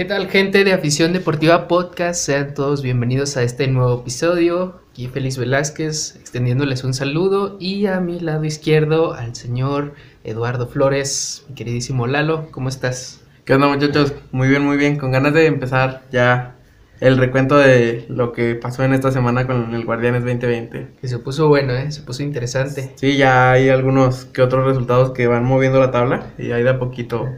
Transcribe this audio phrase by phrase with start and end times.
[0.00, 2.24] ¿Qué tal gente de Afición Deportiva Podcast?
[2.24, 4.80] Sean todos bienvenidos a este nuevo episodio.
[4.90, 9.92] Aquí Félix Velázquez extendiéndoles un saludo y a mi lado izquierdo al señor
[10.24, 13.20] Eduardo Flores, mi queridísimo Lalo, ¿cómo estás?
[13.44, 14.14] ¿Qué onda muchachos?
[14.32, 14.96] Muy bien, muy bien.
[14.96, 16.56] Con ganas de empezar ya
[17.00, 20.92] el recuento de lo que pasó en esta semana con el Guardianes 2020.
[20.98, 21.92] Que se puso bueno, ¿eh?
[21.92, 22.92] Se puso interesante.
[22.94, 26.70] Sí, ya hay algunos que otros resultados que van moviendo la tabla y ahí de
[26.70, 27.28] a poquito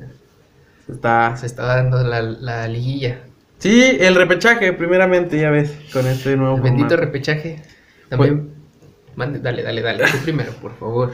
[0.86, 1.36] se está...
[1.36, 3.18] Se está dando la, la liguilla.
[3.58, 7.06] Sí, el repechaje, primeramente, ya ves, con este nuevo El bendito formato.
[7.06, 7.62] repechaje.
[8.08, 8.50] También...
[9.14, 10.04] Mande, dale, dale, dale.
[10.10, 11.12] Tú primero, por favor.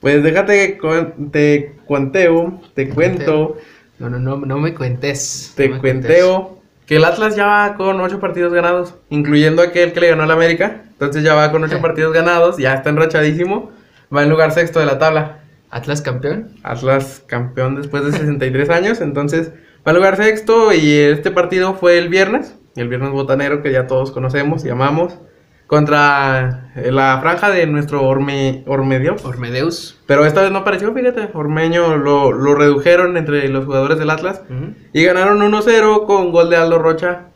[0.00, 3.56] Pues déjate que con- te cuenteo, te cuento,
[3.98, 5.52] No, no, no, no me cuentes.
[5.56, 6.06] te no me cuentes.
[6.06, 10.22] cuenteo que el Atlas ya va con ocho partidos ganados, incluyendo aquel que le ganó
[10.22, 10.82] al América.
[10.92, 13.70] Entonces ya va con ocho partidos ganados, ya está enrachadísimo.
[14.14, 15.40] Va en lugar sexto de la tabla.
[15.70, 16.50] Atlas campeón.
[16.62, 19.52] Atlas campeón después de 63 años, entonces
[19.86, 23.86] va en lugar sexto y este partido fue el viernes, el viernes botanero que ya
[23.86, 25.18] todos conocemos y amamos,
[25.66, 29.16] contra eh, la franja de nuestro Orme, Ormedio.
[29.24, 30.00] Ormedeus.
[30.06, 34.42] Pero esta vez no apareció, fíjate, Ormeño lo, lo redujeron entre los jugadores del Atlas
[34.92, 37.26] y ganaron 1-0 con gol de Aldo Rocha.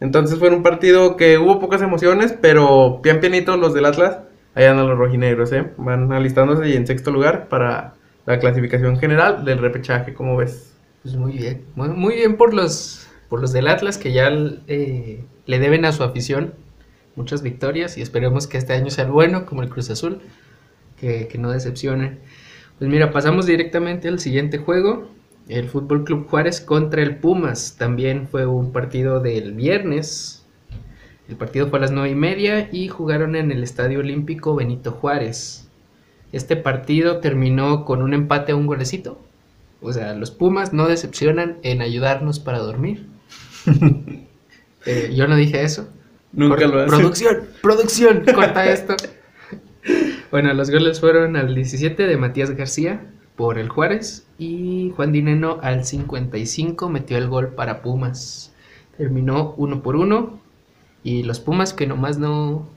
[0.00, 4.18] Entonces fue un partido que hubo pocas emociones, pero bien pianitos los del Atlas.
[4.54, 5.72] Ahí andan los rojinegros, ¿eh?
[5.76, 7.94] Van alistándose y en sexto lugar para
[8.26, 10.74] la clasificación general del repechaje, ¿cómo ves?
[11.02, 11.64] Pues muy bien.
[11.74, 14.28] Muy, bien por los, por los del Atlas que ya
[14.66, 16.54] eh, le deben a su afición
[17.16, 20.20] muchas victorias y esperemos que este año sea bueno como el Cruz Azul,
[20.98, 22.18] que, que no decepcione.
[22.78, 25.08] Pues mira, pasamos directamente al siguiente juego.
[25.48, 27.76] El Fútbol Club Juárez contra el Pumas.
[27.78, 30.43] También fue un partido del viernes.
[31.28, 34.92] El partido fue a las nueve y media y jugaron en el Estadio Olímpico Benito
[34.92, 35.68] Juárez.
[36.32, 39.18] Este partido terminó con un empate a un golecito.
[39.80, 43.06] O sea, los Pumas no decepcionan en ayudarnos para dormir.
[44.86, 45.88] Eh, yo no dije eso.
[46.32, 46.88] Nunca Cor- lo hace.
[46.94, 48.94] Producción, producción, corta esto.
[50.30, 53.00] Bueno, los goles fueron al 17 de Matías García
[53.34, 58.52] por el Juárez y Juan Dineno al 55 metió el gol para Pumas.
[58.98, 60.38] Terminó uno por uno
[61.04, 62.68] y los Pumas que nomás no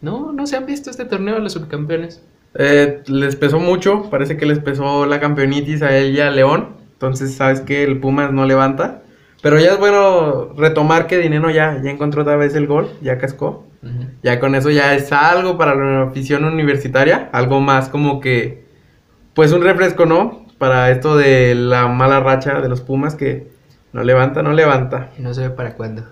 [0.00, 2.22] no no se han visto este torneo los subcampeones.
[2.58, 6.68] Eh, les pesó mucho, parece que les pesó la campeonitis a él y a León.
[6.92, 9.02] Entonces, sabes que el Pumas no levanta.
[9.42, 13.18] Pero ya es bueno retomar que Dinero ya, ya encontró otra vez el gol, ya
[13.18, 13.64] cascó.
[14.24, 18.64] Ya con eso ya es algo para la afición universitaria, algo más como que,
[19.32, 20.44] pues un refresco, ¿no?
[20.58, 23.46] Para esto de la mala racha de los Pumas que
[23.92, 25.10] no levanta, no levanta.
[25.16, 26.02] Y no se ve para cuándo.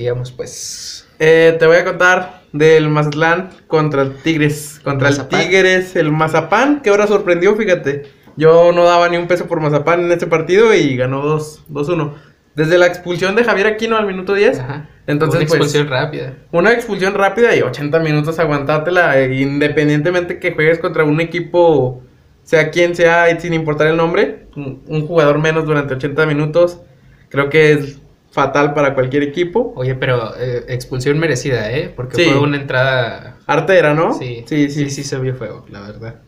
[0.00, 1.06] Sigamos pues.
[1.18, 5.40] Eh, te voy a contar del Mazatlán contra el Tigres, contra el Mazapán.
[5.40, 8.04] Tigres, el Mazapán, que ahora sorprendió, fíjate.
[8.34, 12.14] Yo no daba ni un peso por Mazapán en este partido y ganó 2 2-1.
[12.54, 14.60] Desde la expulsión de Javier Aquino al minuto 10.
[14.60, 14.88] Ajá.
[15.06, 16.34] Entonces, Una pues, expulsión rápida.
[16.50, 22.02] Una expulsión rápida y 80 minutos aguantártela, eh, independientemente que juegues contra un equipo,
[22.42, 26.80] sea quien sea, y sin importar el nombre, un, un jugador menos durante 80 minutos,
[27.28, 27.98] creo que es
[28.30, 29.72] fatal para cualquier equipo.
[29.76, 31.92] Oye, pero eh, expulsión merecida, ¿eh?
[31.94, 32.24] Porque Sí.
[32.30, 33.36] fue una entrada.
[33.46, 34.12] Artera, ¿no?
[34.14, 34.90] Sí, sí, sí, sí.
[34.90, 36.20] sí, se vio feo, la verdad.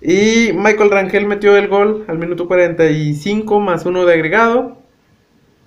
[0.00, 4.78] Y Michael Rangel metió el gol al minuto 45 más uno de agregado.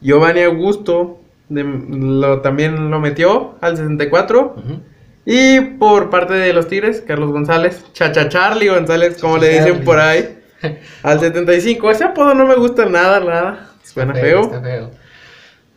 [0.02, 4.56] Giovanni Augusto de- lo, también lo metió al 64.
[4.58, 4.82] Ujú.
[5.26, 10.00] Y por parte de los Tigres, Carlos González, Chacha Charlie González, como le dicen por
[10.00, 10.38] ahí,
[11.04, 11.92] al 75.
[11.92, 13.72] Ese apodo no me gusta nada, nada.
[13.84, 14.42] Suena Está feo.
[14.42, 14.92] Está feo.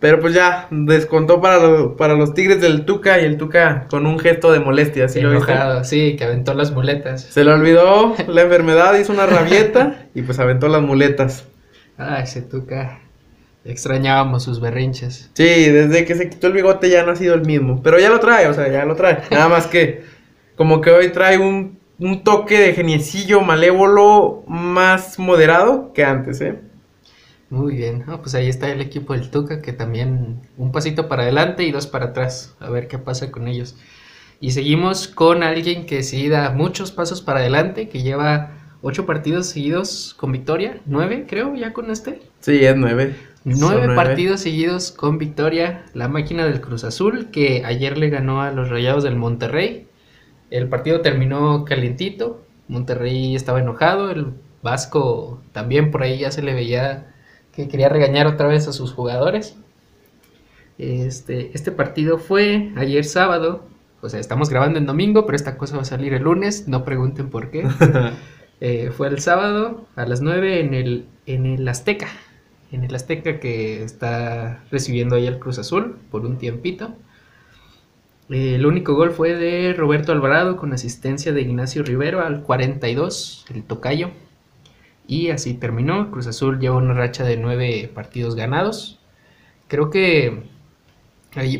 [0.00, 4.06] Pero pues ya, descontó para, lo- para los Tigres del Tuca y el Tuca con
[4.06, 5.52] un gesto de molestia, ¿sí lo viste?
[5.52, 7.22] Enojado, sí, que aventó las muletas.
[7.22, 11.44] Se le olvidó la enfermedad, hizo una rabieta y pues aventó las muletas.
[11.98, 13.00] Ay, se tuca.
[13.64, 15.30] Extrañábamos sus berrinches.
[15.34, 17.82] Sí, desde que se quitó el bigote ya no ha sido el mismo.
[17.82, 19.18] Pero ya lo trae, o sea, ya lo trae.
[19.30, 20.02] Nada más que
[20.56, 26.58] como que hoy trae un, un toque de geniecillo malévolo más moderado que antes, ¿eh?
[27.50, 28.04] Muy bien.
[28.06, 31.72] No, pues ahí está el equipo del Tuca, que también un pasito para adelante y
[31.72, 32.54] dos para atrás.
[32.60, 33.76] A ver qué pasa con ellos.
[34.40, 38.52] Y seguimos con alguien que sí da muchos pasos para adelante, que lleva
[38.82, 40.80] ocho partidos seguidos con victoria.
[40.86, 42.22] Nueve, creo, ya con este.
[42.38, 43.16] Sí, es nueve.
[43.44, 45.84] Son Nueve partidos seguidos con victoria.
[45.92, 49.88] La máquina del Cruz Azul, que ayer le ganó a los Rayados del Monterrey.
[50.50, 52.44] El partido terminó calientito.
[52.68, 54.10] Monterrey estaba enojado.
[54.10, 57.12] El Vasco también por ahí ya se le veía
[57.52, 59.56] que quería regañar otra vez a sus jugadores.
[60.78, 63.64] Este, este partido fue ayer sábado.
[64.00, 66.68] O sea, estamos grabando en domingo, pero esta cosa va a salir el lunes.
[66.68, 67.66] No pregunten por qué.
[68.62, 72.08] Eh, fue el sábado a las 9 en el, en el Azteca.
[72.70, 76.92] en el Azteca que está recibiendo ahí al Cruz Azul por un tiempito.
[78.28, 83.46] Eh, el único gol fue de Roberto Alvarado con asistencia de Ignacio Rivero al 42,
[83.54, 84.10] el tocayo.
[85.10, 86.12] Y así terminó.
[86.12, 89.00] Cruz Azul lleva una racha de nueve partidos ganados.
[89.66, 90.44] Creo que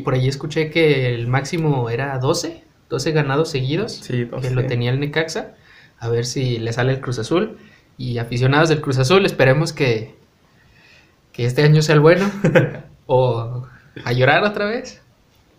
[0.05, 3.91] por allí escuché que el máximo era 12, 12 ganados seguidos.
[3.91, 4.47] Sí, 12.
[4.47, 5.55] Que lo tenía el Necaxa.
[5.99, 7.57] A ver si le sale el Cruz Azul.
[7.97, 10.15] Y aficionados del Cruz Azul, esperemos que,
[11.33, 12.31] que este año sea el bueno.
[13.05, 13.67] o
[14.05, 15.01] a llorar otra vez.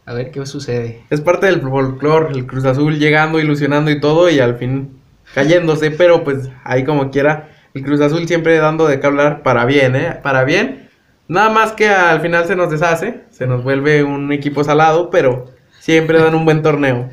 [0.07, 1.05] A ver qué sucede.
[1.11, 4.99] Es parte del folclore, el Cruz Azul llegando, ilusionando y todo, y al fin
[5.35, 9.65] cayéndose, pero pues ahí como quiera, el Cruz Azul siempre dando de qué hablar para
[9.65, 10.19] bien, ¿eh?
[10.23, 10.89] Para bien.
[11.29, 15.47] Nada más que al final se nos deshace, se nos vuelve un equipo salado, pero
[15.79, 17.09] siempre dan un buen torneo.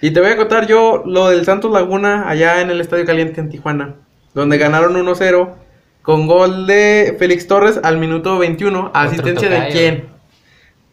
[0.00, 3.40] Y te voy a contar yo lo del Santos Laguna allá en el Estadio Caliente
[3.40, 3.94] en Tijuana,
[4.34, 5.54] donde ganaron 1-0
[6.02, 8.90] con gol de Félix Torres al minuto 21.
[8.94, 10.04] ¿Asistencia de quién?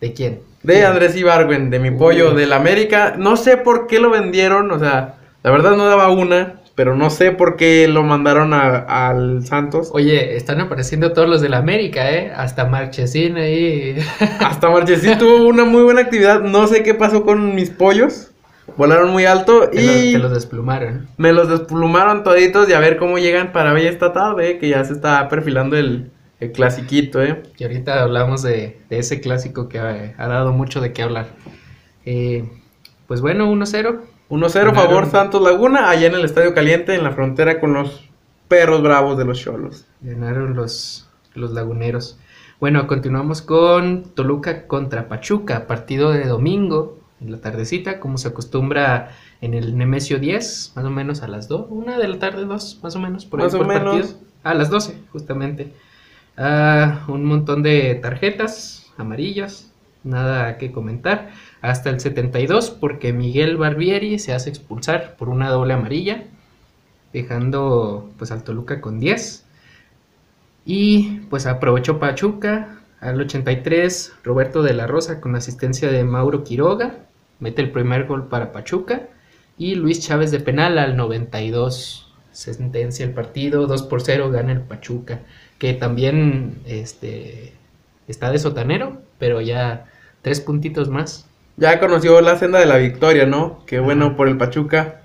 [0.02, 0.42] ¿De quién?
[0.62, 3.16] De Andrés Ibargüen, de mi pollo del América.
[3.18, 7.10] No sé por qué lo vendieron, o sea, la verdad no daba una, pero no
[7.10, 9.90] sé por qué lo mandaron al Santos.
[9.92, 12.31] Oye, están apareciendo todos los del América, ¿eh?
[12.34, 13.98] Hasta Marchesín ahí.
[14.40, 16.40] Hasta Marchesín tuvo una muy buena actividad.
[16.40, 18.31] No sé qué pasó con mis pollos.
[18.78, 20.14] Volaron muy alto y...
[20.14, 21.10] Te los, desplumaron.
[21.18, 24.81] Me los desplumaron toditos y a ver cómo llegan para ver esta tarde, que ya
[24.86, 27.44] se está perfilando el, el clasiquito, ¿eh?
[27.58, 31.28] Y ahorita hablamos de, ese clásico que ha, dado mucho de qué hablar.
[32.06, 32.50] Eh,
[33.06, 34.00] pues bueno, 1-0.
[34.30, 38.10] 1-0 favor Santos Laguna, allá en el Estadio Caliente, en la frontera con los
[38.48, 39.86] perros bravos de los cholos.
[40.02, 42.20] Ganaron los, los laguneros.
[42.60, 49.12] Bueno, continuamos con Toluca contra Pachuca, partido de domingo, en la tardecita, como se acostumbra
[49.42, 52.80] en el Nemesio 10, más o menos a las 2, una de la tarde, dos,
[52.84, 54.18] más o menos, por más o menos.
[54.44, 55.74] A las 12, justamente.
[56.38, 59.74] Ah, un montón de tarjetas amarillas,
[60.04, 61.31] nada que comentar.
[61.61, 66.23] Hasta el 72 porque Miguel Barbieri se hace expulsar por una doble amarilla,
[67.13, 69.45] dejando pues al Toluca con 10.
[70.65, 76.97] Y pues aprovechó Pachuca al 83 Roberto de la Rosa con asistencia de Mauro Quiroga,
[77.39, 79.07] mete el primer gol para Pachuca
[79.57, 84.61] y Luis Chávez de penal al 92 sentencia el partido, 2 por 0 gana el
[84.61, 85.21] Pachuca
[85.59, 87.53] que también este,
[88.07, 89.85] está de sotanero, pero ya
[90.21, 91.29] tres puntitos más.
[91.59, 93.65] Ya conoció la senda de la victoria, ¿no?
[93.65, 95.01] Qué bueno por el Pachuca.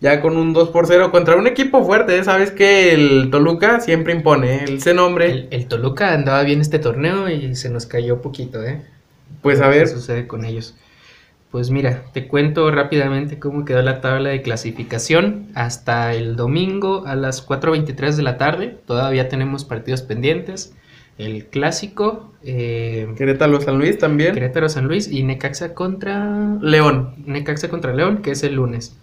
[0.00, 2.24] Ya con un 2 por 0 contra un equipo fuerte, ¿eh?
[2.24, 5.48] sabes que el Toluca siempre impone, el ese nombre.
[5.50, 8.80] El, Toluca andaba bien este torneo y se nos cayó poquito, ¿eh?
[9.42, 9.82] Pues a ver.
[9.82, 10.76] ¿Qué sucede con ellos?
[11.50, 17.16] Pues mira, te cuento rápidamente cómo quedó la tabla de clasificación hasta el domingo a
[17.16, 18.78] las 4.23 de la tarde.
[18.86, 20.74] Todavía tenemos partidos pendientes.
[21.18, 22.32] El clásico.
[22.44, 24.34] Eh, Querétaro San Luis también.
[24.34, 27.14] Querétaro San Luis y Necaxa contra León.
[27.26, 28.96] Necaxa contra León, que es el lunes.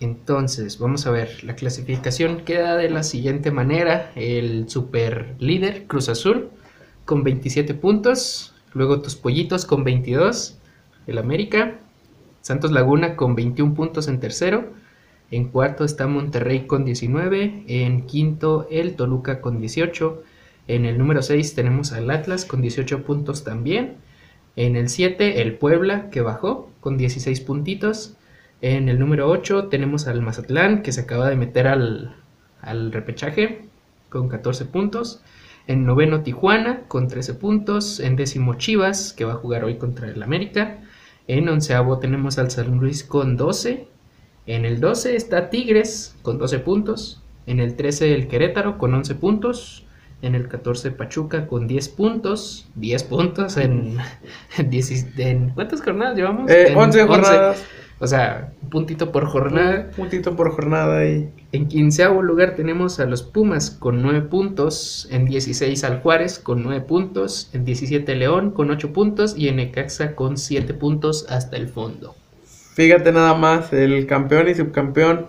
[0.00, 1.44] Entonces, vamos a ver.
[1.44, 4.10] La clasificación queda de la siguiente manera.
[4.16, 6.48] El super líder, Cruz Azul,
[7.04, 8.52] con 27 puntos.
[8.74, 10.58] Luego tus pollitos con 22
[11.06, 11.78] el América.
[12.40, 14.72] Santos Laguna con 21 puntos en tercero.
[15.30, 17.64] En cuarto está Monterrey con 19.
[17.68, 20.22] En quinto el Toluca con 18.
[20.68, 23.96] En el número 6 tenemos al Atlas con 18 puntos también.
[24.56, 28.16] En el 7 el Puebla que bajó con 16 puntitos.
[28.60, 32.14] En el número 8 tenemos al Mazatlán que se acaba de meter al,
[32.60, 33.66] al repechaje
[34.08, 35.22] con 14 puntos.
[35.66, 37.98] En noveno Tijuana con 13 puntos.
[37.98, 40.78] En décimo Chivas que va a jugar hoy contra el América.
[41.26, 43.88] En onceavo tenemos al San Luis con 12.
[44.46, 47.20] En el 12 está Tigres con 12 puntos.
[47.46, 49.86] En el 13 el Querétaro con 11 puntos.
[50.22, 52.68] En el 14 Pachuca con 10 puntos.
[52.76, 53.98] 10 puntos en,
[54.58, 56.50] en, ¿Cuántas jornadas llevamos?
[56.50, 57.64] 11 eh, jornadas.
[57.98, 59.86] O sea, un puntito por jornada.
[59.90, 61.30] Un puntito por jornada y...
[61.52, 65.06] En quinceavo lugar tenemos a los Pumas con 9 puntos.
[65.12, 67.48] En 16 al Juárez con 9 puntos.
[67.52, 69.34] En 17 León con 8 puntos.
[69.36, 72.16] Y en Ecaxa con 7 puntos hasta el fondo.
[72.74, 75.26] Fíjate nada más, el campeón y subcampeón.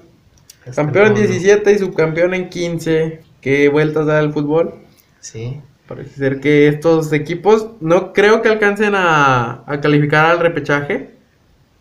[0.75, 3.21] campeón en 17 y subcampeón en 15.
[3.41, 4.73] ¿Qué vueltas da el fútbol?
[5.24, 5.62] Sí.
[5.88, 11.13] Parece ser que estos equipos no creo que alcancen a, a calificar al repechaje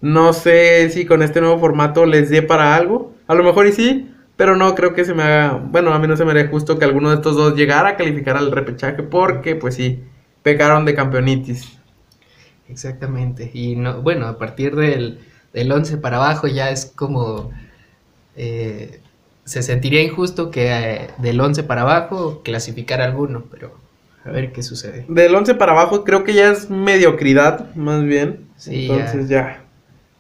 [0.03, 3.15] no sé si con este nuevo formato les dé para algo.
[3.29, 5.53] A lo mejor y sí, pero no creo que se me haga.
[5.53, 7.97] Bueno, a mí no se me haría justo que alguno de estos dos llegara a
[7.97, 10.03] calificar al repechaje porque, pues sí,
[10.43, 11.79] pecaron de campeonitis.
[12.69, 13.51] Exactamente.
[13.55, 15.21] Y no, bueno, a partir del,
[15.53, 17.53] del 11 para abajo ya es como.
[18.35, 19.02] Eh,
[19.45, 23.77] se sentiría injusto que eh, del 11 para abajo clasificara alguno, pero
[24.25, 25.05] a ver qué sucede.
[25.09, 28.47] Del 11 para abajo creo que ya es mediocridad, más bien.
[28.57, 29.65] Sí, Entonces ya.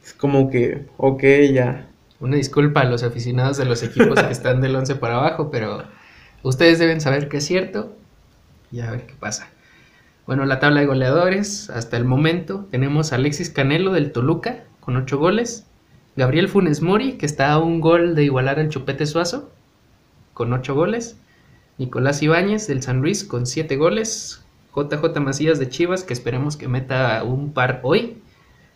[0.05, 1.87] Es como que, ok, ya.
[2.19, 5.85] Una disculpa a los aficionados de los equipos que están del 11 para abajo, pero
[6.43, 7.95] ustedes deben saber que es cierto
[8.73, 9.49] y a ver qué pasa.
[10.27, 14.97] Bueno, la tabla de goleadores, hasta el momento tenemos a Alexis Canelo del Toluca con
[14.97, 15.67] 8 goles,
[16.17, 19.51] Gabriel Funes Mori, que está a un gol de igualar al Chupete Suazo,
[20.35, 21.17] con 8 goles,
[21.79, 24.45] Nicolás Ibáñez del San Luis con 7 goles,
[24.77, 28.19] JJ Macías de Chivas, que esperemos que meta un par hoy,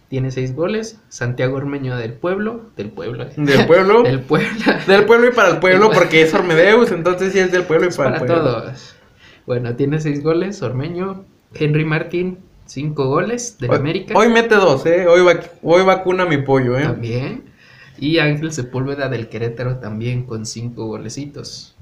[0.08, 4.02] tiene 6 goles, Santiago Ormeño del Pueblo, del Pueblo, eh, Del pueblo.
[4.04, 4.48] del Pueblo,
[4.86, 7.94] Del pueblo y para el pueblo, porque es Ormedeus, entonces sí es del pueblo y
[7.94, 8.44] para, para el pueblo.
[8.44, 8.96] todos.
[9.46, 11.24] Bueno, tiene 6 goles, Ormeño,
[11.54, 14.14] Henry Martín, 5 goles del Hoy- América.
[14.16, 15.06] Hoy mete dos, ¿eh?
[15.06, 16.82] Hoy, vac- hoy vacuna mi pollo, ¿eh?
[16.82, 17.44] También.
[17.98, 21.74] Y Ángel Sepúlveda del Querétaro también con 5 golecitos.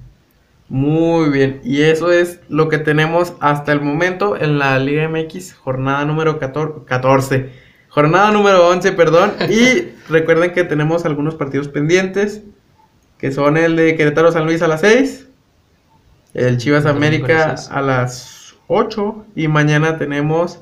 [0.68, 5.54] Muy bien, y eso es lo que tenemos hasta el momento en la Liga MX,
[5.54, 7.50] jornada número 14, 14.
[7.90, 12.42] jornada número 11, perdón, y recuerden que tenemos algunos partidos pendientes,
[13.18, 15.28] que son el de Querétaro San Luis a las 6,
[16.32, 20.60] el Chivas América a las 8, y mañana tenemos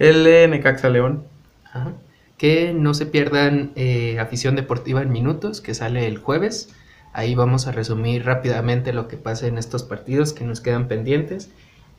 [0.00, 1.24] el de Necaxa León.
[1.64, 1.92] Ajá.
[2.36, 6.74] Que no se pierdan eh, Afición Deportiva en Minutos, que sale el jueves.
[7.12, 11.50] Ahí vamos a resumir rápidamente lo que pasa en estos partidos que nos quedan pendientes.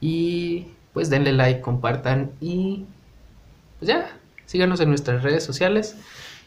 [0.01, 2.86] Y pues denle like, compartan y
[3.79, 5.96] pues ya, síganos en nuestras redes sociales.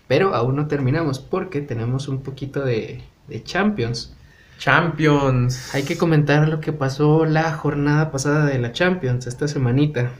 [0.08, 4.12] Pero aún no terminamos porque tenemos un poquito de, de Champions.
[4.58, 5.72] Champions.
[5.74, 10.10] Hay que comentar lo que pasó la jornada pasada de la Champions, esta semanita.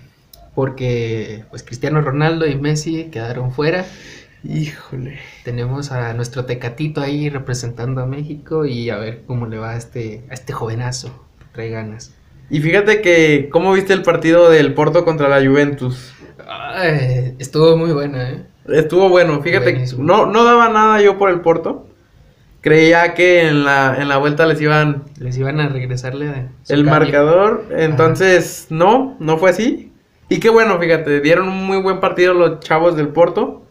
[0.54, 3.84] Porque pues Cristiano Ronaldo y Messi quedaron fuera.
[4.42, 5.18] Híjole.
[5.42, 9.76] Tenemos a nuestro Tecatito ahí representando a México y a ver cómo le va a
[9.76, 11.24] este, a este jovenazo.
[11.52, 12.14] Trae ganas.
[12.50, 16.12] Y fíjate que, ¿cómo viste el partido del Porto contra la Juventus?
[16.46, 18.46] Ay, estuvo muy buena, ¿eh?
[18.68, 20.02] Estuvo bueno, fíjate, Buenísimo.
[20.04, 21.88] no, no daba nada yo por el Porto.
[22.60, 26.90] Creía que en la, en la vuelta les iban Les iban a regresarle el cambio.
[26.90, 29.92] marcador, entonces no, no fue así.
[30.28, 33.62] Y qué bueno, fíjate, dieron un muy buen partido los chavos del Porto.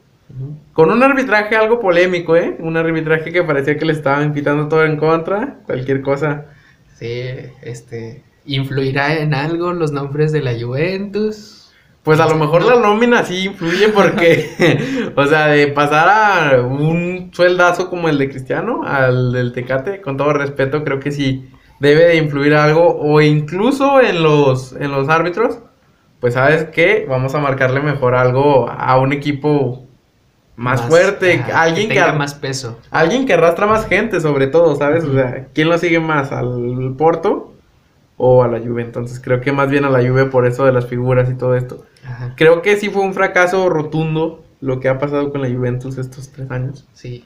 [0.74, 2.58] Con un arbitraje algo polémico, ¿eh?
[2.60, 6.46] Un arbitraje que parecía que le estaban quitando todo en contra, cualquier cosa.
[6.96, 7.22] Sí,
[7.62, 8.24] este.
[8.46, 11.64] ¿Influirá en algo los nombres de la Juventus?
[12.04, 17.30] Pues a lo mejor la nómina sí influye porque, o sea, de pasar a un
[17.34, 22.08] sueldazo como el de Cristiano al del Tecate, con todo respeto, creo que sí debe
[22.08, 25.60] de influir algo o incluso en los en los árbitros,
[26.24, 29.84] pues sabes qué, vamos a marcarle mejor algo a un equipo
[30.56, 32.80] más, fuerte, alguien que, tenga más peso.
[32.92, 35.04] alguien que arrastra más gente, sobre todo, ¿sabes?
[35.04, 37.54] O sea, ¿quién lo sigue más al Porto
[38.16, 38.84] o a la Juve?
[38.84, 41.58] Entonces, creo que más bien a la Juve por eso de las figuras y todo
[41.58, 41.84] esto.
[42.06, 45.98] Ajá, Creo que sí fue un fracaso rotundo lo que ha pasado con la Juventus
[45.98, 46.88] estos tres años.
[46.94, 47.26] sí.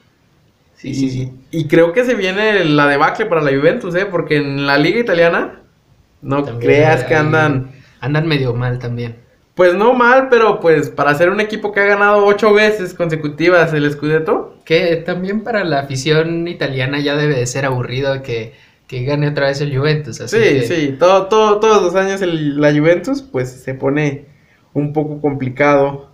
[0.74, 1.32] Sí, sí, sí.
[1.52, 4.06] y creo que se viene la debacle para la Juventus, ¿eh?
[4.06, 5.60] Porque en la liga italiana,
[6.20, 9.16] no También creas que andan, Andan medio mal también.
[9.54, 13.72] pues no mal, pero pues para ser un equipo que ha ganado ocho veces consecutivas
[13.72, 18.54] el Scudetto, Que también para la afición italiana ya debe de ser aburrido que,
[18.86, 20.20] que gane otra vez el Juventus.
[20.20, 24.26] Así sí, que- sí, todo, todo, todos los años el- la Juventus, pues se pone
[24.74, 26.12] un poco complicado.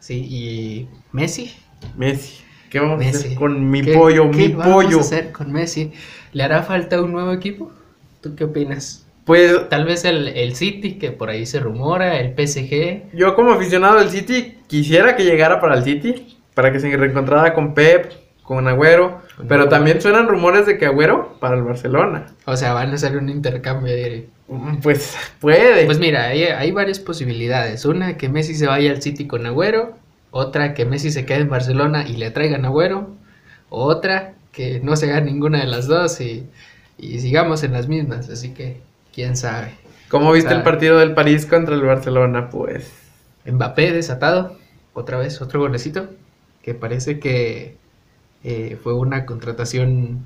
[0.00, 1.54] Sí, y Messi.
[1.96, 4.98] Messi, ¿qué vamos a hacer con mi ¿Qué- pollo, qué mi vamos pollo?
[4.98, 5.92] a hacer con Messi?
[6.32, 7.70] ¿Le hará falta un nuevo equipo?
[8.20, 9.03] ¿Tú qué opinas?
[9.24, 13.14] Pues Tal vez el, el City, que por ahí se rumora, el PSG.
[13.14, 17.54] Yo como aficionado del City quisiera que llegara para el City, para que se reencontrara
[17.54, 18.12] con Pep,
[18.42, 19.68] con Agüero, Con pero Agüero.
[19.68, 22.26] también suenan rumores de que Agüero para el Barcelona.
[22.44, 24.28] O sea, van a hacer un intercambio de...
[24.48, 25.86] Mm, Pues puede.
[25.86, 27.84] Pues mira, hay, hay varias posibilidades.
[27.86, 29.96] Una, que Messi se vaya al City con Agüero.
[30.30, 33.08] Otra, que Messi se quede en Barcelona y le traigan Agüero.
[33.70, 36.46] Otra, que no se haga ninguna de las dos y,
[36.98, 38.28] y sigamos en las mismas.
[38.28, 38.82] Así que,
[39.14, 39.74] quién sabe.
[40.08, 40.58] ¿Cómo viste sabe.
[40.58, 42.50] el partido del París contra el Barcelona?
[42.50, 42.90] Pues
[43.46, 44.56] Mbappé desatado.
[44.92, 46.08] Otra vez, otro golecito.
[46.62, 47.76] Que parece que
[48.42, 50.24] eh, fue una contratación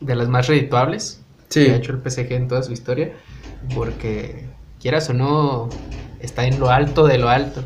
[0.00, 1.64] de las más redituables sí.
[1.64, 3.12] que ha hecho el PSG en toda su historia,
[3.74, 4.46] porque
[4.80, 5.68] quieras o no,
[6.20, 7.64] está en lo alto de lo alto.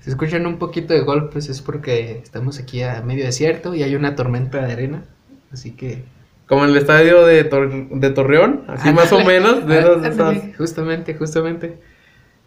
[0.00, 3.94] Si escuchan un poquito de golpes es porque estamos aquí a medio desierto y hay
[3.94, 5.04] una tormenta de arena,
[5.52, 6.04] así que...
[6.50, 9.66] Como en el estadio de, Tor- de Torreón, así más o menos.
[9.66, 10.56] De esas- ándale, esas.
[10.58, 11.78] Justamente, justamente.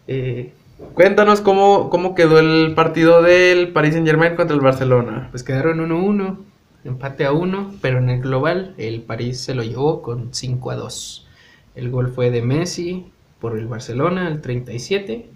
[0.06, 0.52] Eh,
[0.94, 5.28] Cuéntanos cómo, cómo quedó el partido del Paris Saint Germain contra el Barcelona.
[5.30, 6.38] pues quedaron 1-1.
[6.84, 10.76] empate a 1, pero en el global el París se lo llevó con 5 a
[10.76, 11.26] 2.
[11.74, 13.06] El gol fue de Messi
[13.40, 15.30] por el Barcelona al 37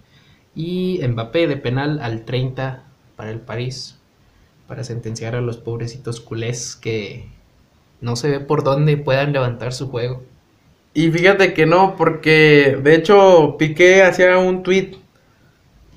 [0.55, 2.85] y Mbappé de penal al 30
[3.17, 3.99] para el París
[4.67, 7.29] para sentenciar a los pobrecitos culés que
[8.00, 10.23] no se ve por dónde puedan levantar su juego.
[10.95, 14.97] Y fíjate que no, porque de hecho Piqué hacía un tweet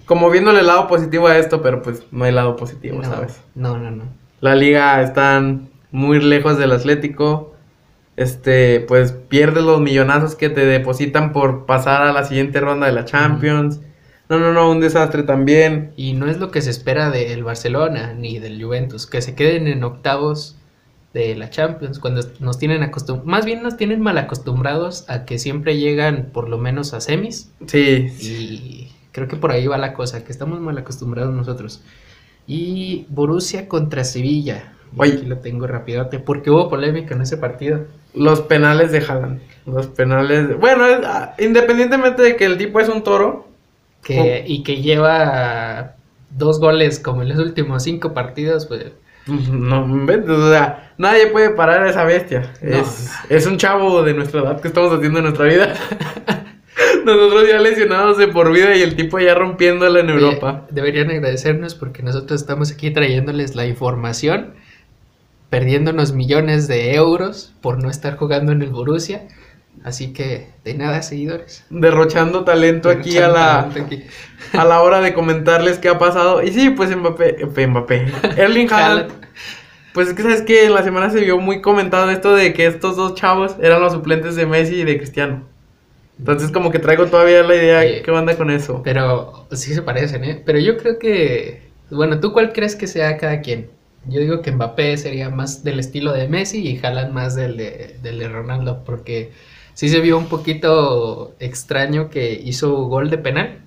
[0.05, 3.41] como viéndole el lado positivo a esto, pero pues no hay lado positivo, no, ¿sabes?
[3.55, 4.03] No, no, no.
[4.41, 7.55] La liga están muy lejos del Atlético.
[8.17, 12.91] Este, pues pierdes los millonazos que te depositan por pasar a la siguiente ronda de
[12.91, 13.79] la Champions.
[14.27, 15.93] No, no, no, un desastre también.
[15.95, 19.67] Y no es lo que se espera del Barcelona ni del Juventus, que se queden
[19.67, 20.57] en octavos
[21.13, 25.39] de la Champions, cuando nos tienen acostumbrados, más bien nos tienen mal acostumbrados a que
[25.39, 27.51] siempre llegan por lo menos a semis.
[27.67, 28.07] Sí.
[28.21, 31.81] Y creo que por ahí va la cosa, que estamos mal acostumbrados nosotros.
[32.47, 34.73] Y Borussia contra Sevilla.
[34.97, 35.13] Oye.
[35.13, 37.85] Aquí lo tengo rapidote, porque hubo polémica en ese partido.
[38.13, 39.39] Los penales de Haaland.
[39.65, 40.59] Los penales.
[40.59, 43.47] Bueno, es- ah, independientemente de que el tipo es un toro.
[44.03, 45.95] Que, Y que lleva
[46.31, 48.87] dos goles como en los últimos cinco partidos, pues,
[49.51, 52.53] No, inventes, o sea, nadie puede parar a esa bestia.
[52.61, 52.77] No.
[52.77, 55.73] Es, es un chavo de nuestra edad que estamos haciendo en nuestra vida.
[57.05, 60.67] Nosotros ya lesionados de por vida y el tipo ya rompiéndola en Europa.
[60.69, 64.53] Deberían agradecernos porque nosotros estamos aquí trayéndoles la información,
[65.49, 69.27] perdiéndonos millones de euros por no estar jugando en el Borussia.
[69.83, 71.65] Así que de nada, seguidores.
[71.69, 74.03] Derrochando talento aquí a la, Aquí.
[74.53, 76.43] a la hora de comentarles qué ha pasado.
[76.43, 79.11] Y sí, pues Mbappé, eh, Mbappé, Erling Haaland.
[79.93, 82.65] Pues es que sabes que en la semana se vio muy comentado esto de que
[82.65, 85.43] estos dos chavos eran los suplentes de Messi y de Cristiano.
[86.17, 88.01] Entonces como que traigo todavía la idea, Oye.
[88.03, 88.81] ¿qué onda con eso?
[88.83, 90.41] Pero sí se parecen, ¿eh?
[90.45, 93.69] Pero yo creo que, bueno, ¿tú cuál crees que sea cada quien?
[94.05, 97.97] Yo digo que Mbappé sería más del estilo de Messi y Haaland más del de,
[98.01, 99.31] del de Ronaldo, porque
[99.73, 103.57] sí se vio un poquito extraño que hizo gol de penal,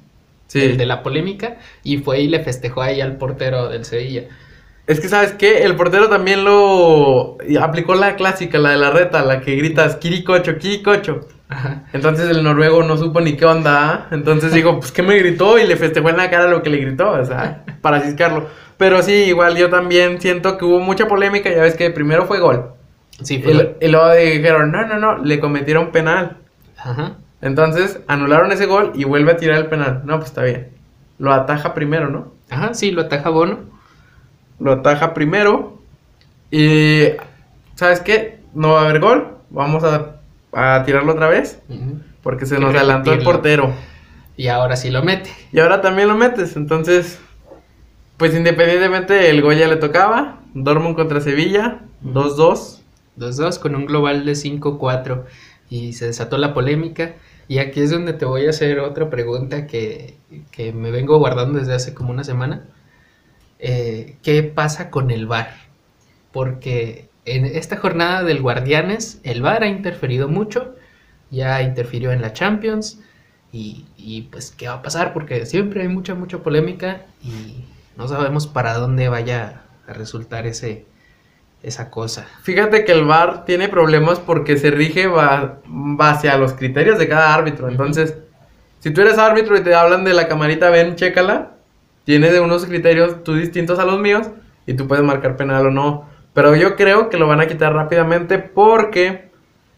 [0.46, 0.60] Sí.
[0.60, 4.24] el de la polémica, y fue y le festejó ahí al portero del Sevilla.
[4.86, 5.64] Es que, ¿sabes qué?
[5.64, 10.58] El portero también lo aplicó la clásica, la de la reta, la que gritas Kirikocho,
[10.58, 11.20] Kirikocho.
[11.48, 11.84] Ajá.
[11.94, 13.92] Entonces el noruego no supo ni qué onda.
[13.94, 14.08] ¿ah?
[14.12, 15.58] Entonces digo, pues, ¿qué me gritó?
[15.58, 18.46] Y le festejó en la cara lo que le gritó, o sea, para ciscarlo.
[18.76, 21.48] Pero sí, igual yo también siento que hubo mucha polémica.
[21.50, 22.73] Ya ves que primero fue gol.
[23.22, 23.42] Sí,
[23.80, 26.38] Y, luego dijeron, no, no, no, le cometieron penal.
[26.76, 27.16] Ajá.
[27.40, 30.02] Entonces anularon ese gol y vuelve a tirar el penal.
[30.04, 30.70] No, pues está bien.
[31.18, 32.32] Lo ataja primero, ¿no?
[32.50, 33.58] Ajá, sí, lo ataja Bono.
[34.58, 35.78] Lo ataja primero.
[36.50, 37.08] Y,
[37.74, 38.40] ¿sabes qué?
[38.54, 39.36] No va a haber gol.
[39.50, 40.16] Vamos a,
[40.52, 41.60] a tirarlo otra vez.
[42.22, 43.72] Porque se nos adelantó el portero.
[44.36, 45.30] Y ahora sí lo mete.
[45.52, 46.56] Y ahora también lo metes.
[46.56, 47.20] Entonces,
[48.16, 50.38] pues independientemente, el gol ya le tocaba.
[50.54, 51.80] Dortmund contra Sevilla.
[52.04, 52.80] 2-2.
[53.18, 55.24] 2-2 con un global de 5-4
[55.70, 57.14] y se desató la polémica.
[57.48, 60.16] Y aquí es donde te voy a hacer otra pregunta que,
[60.50, 62.64] que me vengo guardando desde hace como una semana.
[63.58, 65.50] Eh, ¿Qué pasa con el VAR?
[66.32, 70.74] Porque en esta jornada del Guardianes el VAR ha interferido mucho,
[71.30, 73.00] ya interfirió en la Champions
[73.52, 77.64] y, y pues qué va a pasar porque siempre hay mucha, mucha polémica y
[77.96, 80.86] no sabemos para dónde vaya a resultar ese,
[81.64, 82.26] esa cosa.
[82.42, 87.08] Fíjate que el VAR tiene problemas porque se rige ba- base a los criterios de
[87.08, 87.68] cada árbitro.
[87.68, 88.16] Entonces,
[88.80, 91.52] si tú eres árbitro y te hablan de la camarita, ven, chécala.
[92.04, 94.28] Tiene de unos criterios tú distintos a los míos
[94.66, 96.08] y tú puedes marcar penal o no.
[96.34, 99.30] Pero yo creo que lo van a quitar rápidamente porque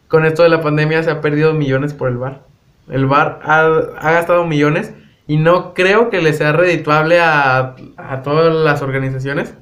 [0.09, 2.43] con esto de la pandemia se ha perdido millones por el VAR.
[2.89, 3.61] El VAR ha,
[3.99, 4.93] ha gastado millones
[5.29, 9.55] y no creo que le sea redituable a, a todas las organizaciones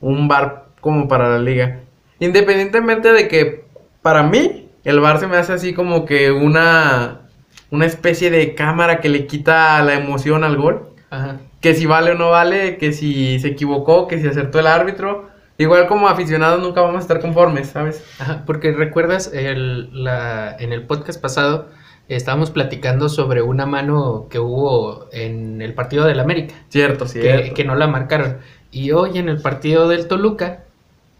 [0.00, 1.80] un VAR como para la liga.
[2.18, 3.64] Independientemente de que
[4.02, 7.22] para mí el VAR se me hace así como que una
[7.70, 11.38] una especie de cámara que le quita la emoción al gol, Ajá.
[11.60, 15.28] que si vale o no vale, que si se equivocó, que si acertó el árbitro.
[15.56, 18.02] Igual como aficionados nunca vamos a estar conformes, ¿sabes?
[18.18, 21.68] Ajá, porque recuerdas el, la, en el podcast pasado
[22.08, 27.54] estábamos platicando sobre una mano que hubo en el partido del América, Cierto, que, cierto.
[27.54, 28.38] que no la marcaron.
[28.72, 30.64] Y hoy en el partido del Toluca,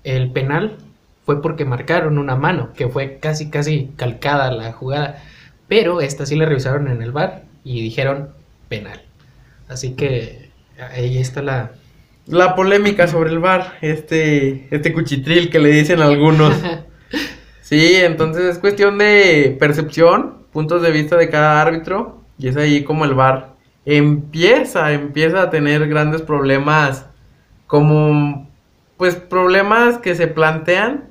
[0.05, 0.77] el penal
[1.25, 5.23] fue porque marcaron una mano, que fue casi, casi calcada la jugada.
[5.69, 8.31] Pero esta sí la revisaron en el bar y dijeron
[8.69, 9.03] penal.
[9.69, 10.51] Así que
[10.93, 11.73] ahí está la...
[12.27, 16.55] La polémica sobre el VAR, este este cuchitril que le dicen algunos.
[17.63, 22.21] Sí, entonces es cuestión de percepción, puntos de vista de cada árbitro.
[22.37, 23.51] Y es ahí como el VAR
[23.85, 27.07] empieza, empieza a tener grandes problemas
[27.67, 28.50] como
[29.01, 31.09] pues problemas que se plantean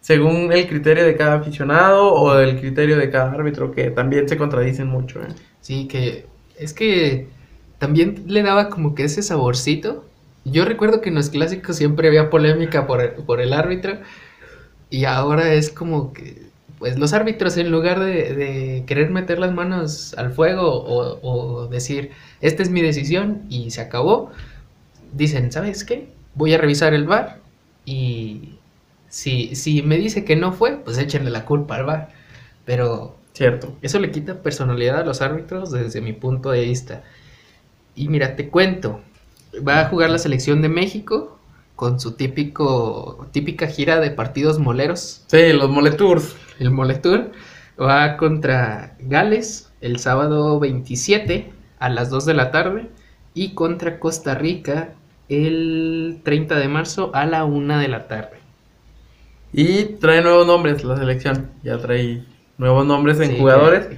[0.00, 4.36] según el criterio de cada aficionado o del criterio de cada árbitro, que también se
[4.36, 5.20] contradicen mucho.
[5.20, 5.28] ¿eh?
[5.60, 6.26] Sí, que
[6.58, 7.28] es que
[7.78, 10.04] también le daba como que ese saborcito.
[10.44, 13.98] Yo recuerdo que en los clásicos siempre había polémica por el, árbitro
[14.90, 16.42] y ahora es como que,
[16.80, 21.68] pues los árbitros en lugar de, de querer meter las manos al fuego o, o
[21.68, 24.32] decir, esta es mi decisión y se acabó,
[25.12, 26.17] dicen, ¿sabes qué?
[26.38, 27.40] Voy a revisar el bar
[27.84, 28.54] y
[29.08, 32.08] si, si me dice que no fue, pues échenle la culpa al bar.
[32.64, 33.76] Pero Cierto.
[33.82, 37.02] eso le quita personalidad a los árbitros desde mi punto de vista.
[37.94, 39.00] Y mira, te cuento,
[39.66, 41.38] va a jugar la selección de México
[41.76, 46.34] con su típico, típica gira de partidos moleros, Sí, los Moletours.
[46.58, 47.30] el Moletour.
[47.80, 52.88] Va contra Gales el sábado 27 a las 2 de la tarde
[53.34, 54.94] y contra Costa Rica
[55.28, 58.38] el 30 de marzo a la 1 de la tarde.
[59.52, 61.50] Y trae nuevos nombres la selección.
[61.62, 62.22] Ya trae
[62.58, 63.88] nuevos nombres en Sí, jugadores.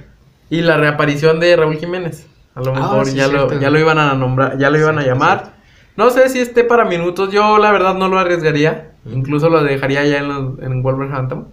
[0.49, 2.27] Y la reaparición de Raúl Jiménez.
[2.55, 4.99] A lo Ah, mejor sí, ya, lo, ya lo iban a nombrar, ya lo iban
[4.99, 5.53] a llamar.
[5.97, 7.31] No sé si esté para minutos.
[7.31, 8.91] Yo la verdad no lo arriesgaría.
[9.11, 11.47] Incluso lo dejaría ya en, los- en Wolverhampton.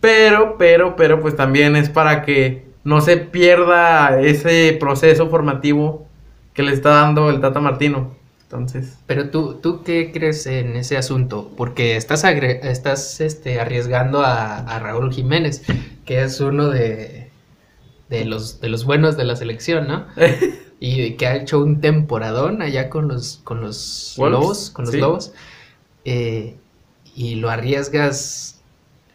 [0.00, 6.06] Pero, pero, pero, pues también es para que no se pierda ese proceso formativo
[6.54, 8.14] que le está dando el Tata Martino.
[8.52, 11.50] Entonces, Pero tú, ¿tú qué crees en ese asunto?
[11.56, 15.62] Porque estás, agre- estás este, arriesgando a, a Raúl Jiménez,
[16.04, 17.30] que es uno de,
[18.10, 20.06] de, los, de los buenos de la selección, ¿no?
[20.80, 24.94] Y que ha hecho un temporadón allá con los, con los Wolves, lobos, con los
[24.94, 25.00] sí.
[25.00, 25.32] lobos.
[26.04, 26.56] eh,
[27.14, 28.60] y lo arriesgas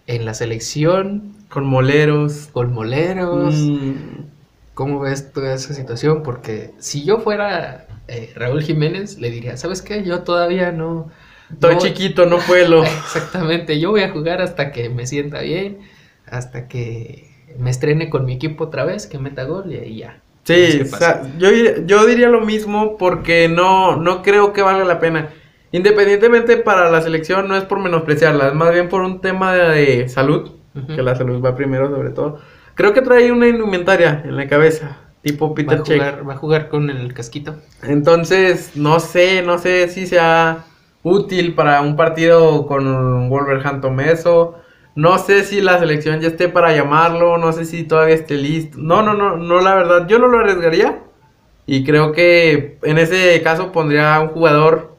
[0.07, 2.47] en la selección, con moleros.
[2.53, 3.53] con moleros.
[3.55, 4.27] mm,
[4.73, 6.23] ¿Cómo ves toda esa situación?
[6.23, 10.03] Porque si yo fuera eh, Raúl Jiménez, le diría, ¿sabes qué?
[10.03, 11.09] Yo todavía no...
[11.51, 12.83] Estoy no- chiquito, no puedo.
[12.83, 15.79] Exactamente, yo voy a jugar hasta que me sienta bien,
[16.25, 20.21] hasta que me estrene con mi equipo otra vez, que meta gol y ahí ya.
[20.43, 21.49] Sí, ¿Qué o sea, yo,
[21.85, 25.29] yo diría lo mismo porque no, no creo que valga la pena.
[25.71, 30.07] Independientemente para la selección no es por menospreciarla, es más bien por un tema de,
[30.07, 30.51] salud,
[30.95, 32.39] que la salud va primero sobre todo.
[32.75, 35.97] Creo que trae una indumentaria en la cabeza, tipo va, Peter a Check.
[35.97, 37.55] jugar, va a jugar con el casquito.
[37.83, 40.65] Entonces, no sé, no sé si sea
[41.03, 44.55] útil para un partido con Wolverhampton eso.
[44.95, 48.77] No sé si la selección ya esté para llamarlo, no sé si todavía esté listo.
[48.79, 50.99] No, no, no, no, la verdad, yo no lo arriesgaría.
[51.67, 54.95] Y creo que en ese caso pondría a un jugador,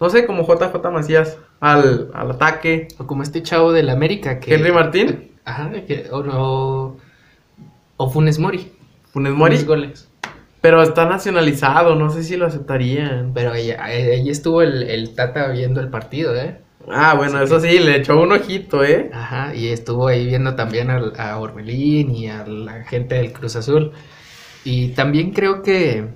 [0.00, 2.88] no sé, como JJ Macías al, al ataque.
[2.98, 4.54] O como este chavo del América que...
[4.54, 6.96] Henry Martín, Ajá, que- o, no-
[7.96, 8.72] o Funes Mori.
[9.14, 10.08] Funes Mori, goles.
[10.60, 13.32] pero está nacionalizado, no sé si lo aceptarían.
[13.32, 13.70] Pero ahí,
[14.28, 16.58] estuvo el, el Tata viendo el partido, ¿eh?
[16.90, 19.08] Ah, bueno, eso sí, le echó un ojito, ¿eh?
[19.14, 23.56] Ajá, y estuvo ahí viendo también al- a Orbelín y a la gente del Cruz
[23.56, 23.92] Azul.
[24.64, 26.08] Y también creo que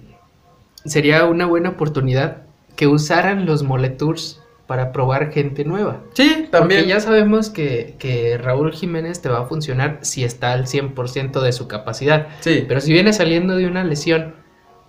[0.85, 2.43] sería una buena oportunidad
[2.77, 6.05] que usaran los Moletours para probar gente nueva.
[6.13, 6.83] Sí, también.
[6.83, 11.41] Porque ya sabemos que, que Raúl Jiménez te va a funcionar si está al 100%
[11.41, 12.29] de su capacidad.
[12.41, 14.35] Sí, Pero si viene saliendo de una lesión,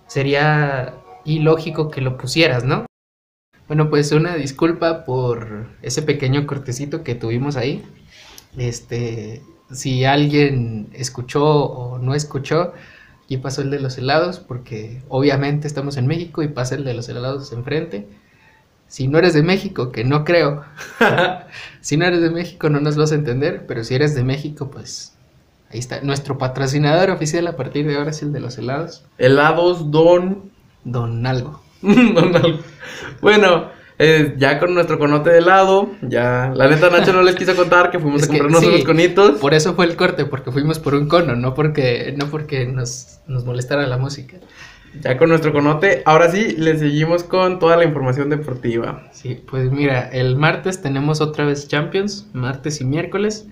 [0.06, 2.84] sería ilógico que lo pusieras, ¿no?
[3.68, 7.82] Bueno, pues una disculpa por ese pequeño cortecito que tuvimos ahí.
[8.58, 9.40] Este,
[9.72, 12.74] si alguien escuchó o no escuchó,
[13.24, 16.92] aquí pasó el de los helados, porque obviamente estamos en México y pasa el de
[16.92, 18.08] los helados enfrente.
[18.90, 20.64] Si no eres de México, que no creo,
[21.80, 24.68] si no eres de México no nos vas a entender, pero si eres de México,
[24.68, 25.14] pues
[25.70, 26.00] ahí está.
[26.00, 30.50] Nuestro patrocinador oficial a partir de ahora es el de los helados, helados Don.
[30.82, 31.62] Don Algo.
[31.82, 32.60] Don Al-
[33.20, 33.68] Bueno,
[34.00, 36.50] eh, ya con nuestro conote de helado, ya.
[36.56, 39.38] La neta, Nacho no les quiso contar que fuimos Es a comprarnos sí, unos conitos.
[39.38, 43.20] Por eso fue el corte, porque fuimos por un cono, no porque, no porque nos,
[43.28, 44.38] nos molestara la música.
[44.98, 46.02] Ya con nuestro conote.
[46.04, 49.08] Ahora sí, le seguimos con toda la información deportiva.
[49.12, 53.46] Sí, pues mira, el martes tenemos otra vez Champions, martes y miércoles.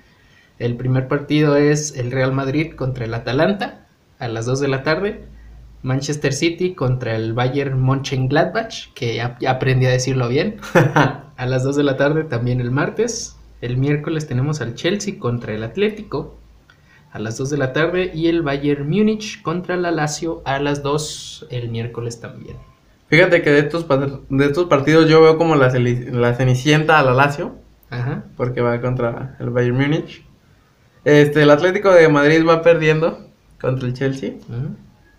[0.59, 3.87] El primer partido es el Real Madrid contra el Atalanta
[4.19, 5.25] a las 2 de la tarde.
[5.83, 11.63] Manchester City contra el Bayern Mönchengladbach, que ya, ya aprendí a decirlo bien, a las
[11.63, 13.37] 2 de la tarde también el martes.
[13.61, 16.37] El miércoles tenemos al Chelsea contra el Atlético
[17.13, 20.83] a las 2 de la tarde y el Bayern Múnich contra la Lazio a las
[20.83, 22.57] 2 el miércoles también.
[23.09, 27.55] Fíjate que de estos, de estos partidos yo veo como la, cenicienta a la Lazio,
[27.89, 28.25] Ajá.
[28.37, 30.25] porque va contra el Bayern Múnich.
[31.05, 33.19] Este, el Atlético de Madrid va perdiendo
[33.59, 34.35] contra el Chelsea,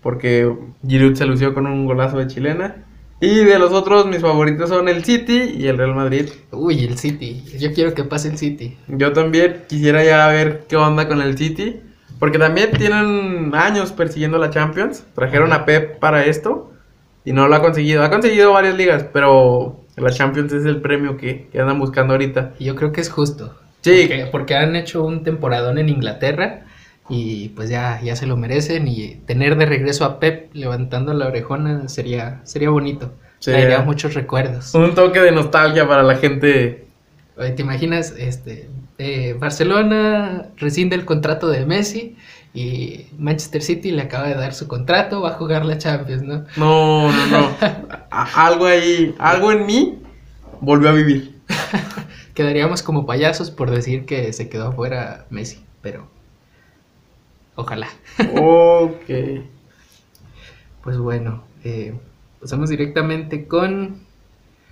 [0.02, 0.56] porque
[0.88, 2.86] Giroud se lució con un golazo de chilena.
[3.22, 6.30] Y de los otros, mis favoritos son el City y el Real Madrid.
[6.52, 7.44] Uy, el City.
[7.60, 8.78] Yo quiero que pase el City.
[8.88, 11.82] Yo también quisiera ya ver qué onda con el City.
[12.18, 15.04] Porque también tienen años persiguiendo la Champions.
[15.16, 16.72] Trajeron a Pep para esto.
[17.26, 18.04] Y no lo ha conseguido.
[18.04, 22.54] Ha conseguido varias ligas, pero la Champions es el premio que, que andan buscando ahorita.
[22.60, 23.54] Yo creo que es justo.
[23.82, 24.06] Sí.
[24.08, 26.66] Porque, porque han hecho un temporadón en Inglaterra
[27.10, 31.28] y pues ya, ya se lo merecen y tener de regreso a Pep levantando la
[31.28, 33.12] orejona sería, sería bonito.
[33.40, 33.52] Sí.
[33.52, 34.74] Traería muchos recuerdos.
[34.76, 36.86] Un toque de nostalgia para la gente.
[37.38, 38.14] Oye, ¿Te imaginas?
[38.18, 38.70] Este,
[39.00, 42.16] eh, Barcelona rescinde el contrato de Messi
[42.54, 46.46] y Manchester City le acaba de dar su contrato, va a jugar la Champions, ¿no?
[46.58, 47.56] No, no, no.
[48.12, 50.00] Algo ahí, algo en mí
[50.62, 51.40] volvió a vivir.
[52.34, 56.08] Quedaríamos como payasos por decir que se quedó afuera Messi, pero
[57.60, 57.88] ojalá.
[58.36, 59.10] Ok.
[60.82, 61.94] Pues bueno, eh,
[62.40, 64.08] pasamos directamente con...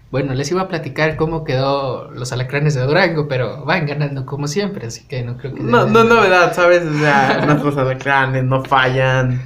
[0.10, 4.48] Bueno, les iba a platicar cómo quedó los alacranes de Durango, pero van ganando como
[4.48, 5.62] siempre, así que no creo que...
[5.62, 6.84] No, no es novedad, ¿sabes?
[6.86, 9.42] O sea, nuestros alacranes no fallan.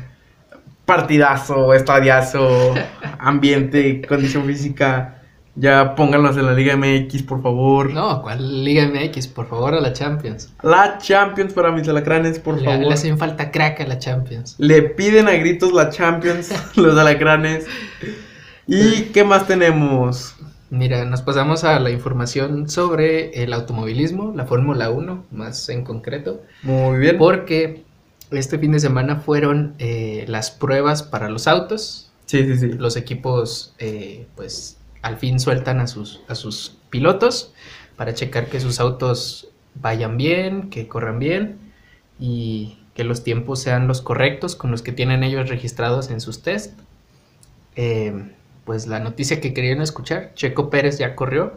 [0.86, 2.76] Partidazo, estadiazo,
[3.18, 5.21] ambiente, condición física.
[5.56, 7.92] Ya pónganlos en la Liga MX, por favor.
[7.92, 9.28] No, ¿cuál Liga MX?
[9.28, 10.50] Por favor, a la Champions.
[10.64, 12.88] La Champions para mis alacranes, por Le, favor.
[12.88, 14.56] le hacen falta crack a la Champions.
[14.60, 17.66] Le piden a gritos la Champions, los alacranes.
[18.66, 20.36] ¿Y qué más tenemos?
[20.70, 26.42] Mira, nos pasamos a la información sobre el automovilismo, la Fórmula 1, más en concreto,
[26.64, 27.18] Muy bien.
[27.18, 27.84] porque
[28.32, 32.10] este fin de semana fueron eh, las pruebas para los autos.
[32.26, 32.68] Sí, sí, sí.
[32.72, 37.54] Los equipos, eh, pues, al fin sueltan a sus, a sus pilotos
[37.96, 41.58] para checar que sus autos vayan bien, que corran bien
[42.20, 46.42] y que los tiempos sean los correctos con los que tienen ellos registrados en sus
[46.42, 46.80] test.
[47.76, 48.14] Eh,
[48.66, 51.54] pues la noticia que querían escuchar, Checo Pérez ya corrió,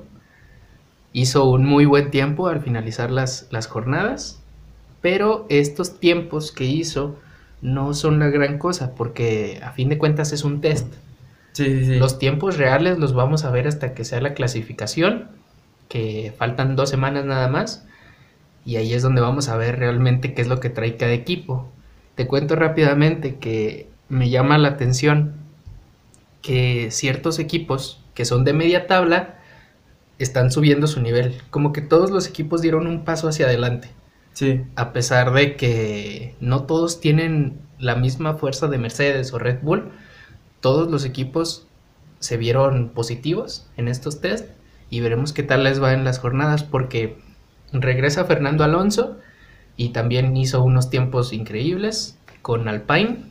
[1.13, 4.41] hizo un muy buen tiempo al finalizar las, las jornadas,
[5.03, 7.17] pero estos tiempos que hizo
[7.63, 10.95] no son la gran cosa porque a fin de cuentas es un test.
[11.55, 11.95] Sí, sí, sí.
[11.97, 15.29] Los tiempos reales los vamos a ver hasta que sea la clasificación,
[15.89, 17.87] que faltan dos semanas nada más,
[18.67, 21.69] y ahí es donde vamos a ver realmente qué es lo que trae cada equipo.
[22.17, 25.35] Te cuento rápidamente que me llama la atención
[26.43, 29.37] que ciertos equipos que son de media tabla
[30.19, 33.89] están subiendo su nivel, como que todos los equipos dieron un paso hacia adelante
[34.33, 34.63] Sí.
[34.77, 39.91] a pesar de que no todos tienen la misma fuerza de Mercedes o Red Bull,
[40.65, 41.67] todos los equipos
[42.21, 44.49] se vieron positivos en estos test
[44.89, 47.19] y veremos qué tal les va en las jornadas porque
[47.71, 49.19] regresa Fernando Alonso
[49.77, 53.27] y también hizo unos tiempos increíbles con Alpine.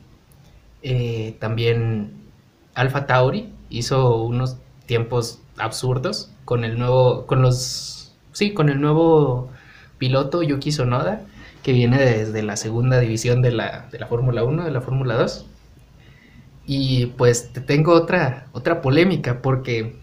[0.83, 2.11] Eh, también
[2.75, 9.49] Alfa Tauri hizo unos tiempos absurdos con el nuevo, con los, sí, con el nuevo
[9.97, 11.21] piloto Yuki Sonoda,
[11.63, 15.15] que viene desde la segunda división de la, de la Fórmula 1, de la Fórmula
[15.15, 15.47] 2.
[16.65, 19.95] Y pues te tengo otra, otra polémica, porque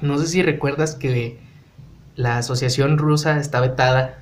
[0.00, 1.38] no sé si recuerdas que
[2.16, 4.18] la Asociación Rusa está vetada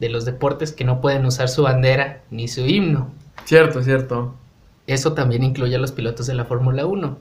[0.00, 3.10] de los deportes que no pueden usar su bandera ni su himno.
[3.44, 4.34] Cierto, cierto.
[4.86, 7.18] Eso también incluye a los pilotos de la Fórmula 1.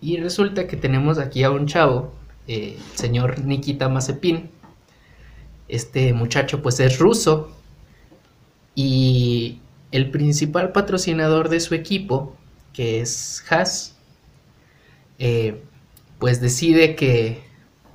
[0.00, 2.12] Y resulta que tenemos aquí a un chavo,
[2.46, 4.50] eh, el señor Nikita Mazepin.
[5.68, 7.50] Este muchacho pues es ruso
[8.74, 9.60] y
[9.92, 12.36] el principal patrocinador de su equipo,
[12.74, 13.96] que es Haas,
[15.18, 15.62] eh,
[16.18, 17.42] pues decide que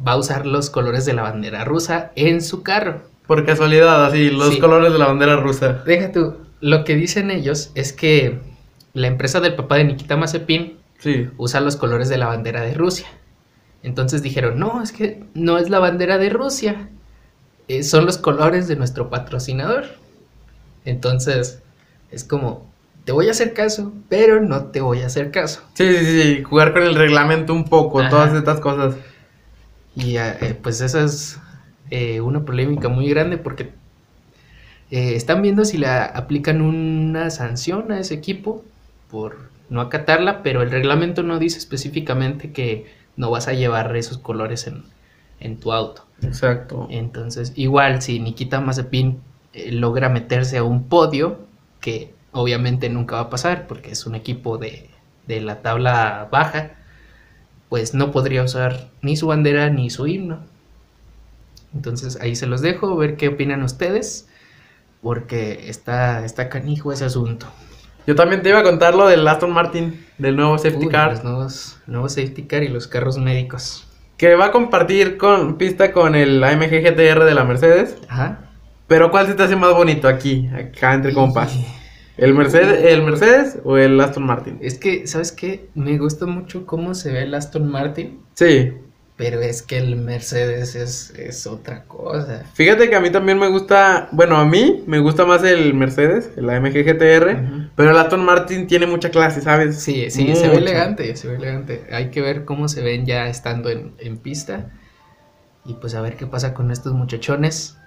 [0.06, 3.02] va a usar los colores de la bandera rusa en su carro.
[3.28, 4.60] Por casualidad, así, los Sí.
[4.60, 5.84] colores de la bandera rusa.
[5.86, 8.40] Deja tú, lo que dicen ellos es que
[8.94, 11.30] la empresa del papá de Nikita Mazepin Sí.
[11.38, 13.08] usa los colores de la bandera de Rusia.
[13.84, 16.90] Entonces dijeron, no, es que no es la bandera de Rusia,
[17.68, 19.86] eh, son los colores de nuestro patrocinador.
[20.86, 21.62] Entonces
[22.12, 22.69] es como,
[23.10, 25.64] te voy a hacer caso, pero no te voy a hacer caso.
[25.74, 28.10] Sí, sí, sí, jugar con el reglamento un poco, Ajá.
[28.12, 28.98] todas estas cosas.
[29.96, 31.40] Y ah, eh, pues esa es
[31.90, 33.72] eh, una polémica muy grande porque
[34.92, 38.64] eh, están viendo si le aplican una sanción a ese equipo
[39.10, 42.86] por no acatarla, pero el reglamento no dice específicamente que
[43.18, 44.84] no vas a llevar esos colores en,
[45.40, 46.06] en tu auto.
[46.22, 46.88] Exacto.
[46.92, 49.20] Entonces, igual si Nikita Mazepin
[49.54, 51.40] eh, logra meterse a un podio,
[51.82, 54.90] que obviamente nunca va a pasar porque es un equipo de,
[55.28, 56.72] de la tabla baja,
[57.70, 60.40] pues no podría usar ni su bandera ni su himno.
[61.74, 64.28] Entonces ahí se los dejo, ver qué opinan ustedes,
[65.02, 67.46] porque está, está canijo ese asunto.
[68.08, 71.12] Yo también te iba a contar lo del Aston Martin, del nuevo safety Uy, car,
[71.12, 73.86] Los nuevos, nuevos safety car y los carros médicos.
[74.18, 77.98] que va a compartir con pista con el AMG GTR de la Mercedes.
[78.10, 78.40] Ajá.
[78.88, 81.56] Pero ¿cuál se te hace más bonito aquí, acá entre compas?
[82.20, 84.58] ¿El Mercedes, el Mercedes o el Aston Martin?
[84.62, 85.70] Es que, ¿sabes qué?
[85.76, 88.74] Me gusta mucho cómo se ve el Aston Martin, Sí.
[89.16, 92.44] pero es que el Mercedes es, es otra cosa.
[92.54, 96.32] Fíjate que a mí también me gusta, bueno, a mí me gusta más el Mercedes,
[96.38, 99.80] el AMG GTR, pero el Aston Martin tiene mucha clase, ¿sabes?
[99.82, 101.86] Sí, sí, se ve elegante, se ve elegante.
[101.92, 104.72] Hay que ver cómo se ven ya estando en, en pista.
[105.66, 107.78] Y pues a ver qué pasa con estos muchachones.